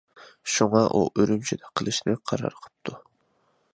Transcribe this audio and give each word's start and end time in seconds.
شۇڭا 0.53 0.81
ئۇ 0.93 1.01
ئۈرۈمچىدە 1.23 1.71
قىلىشنى 1.81 2.17
قارار 2.33 2.57
قىپتۇ. 2.65 2.97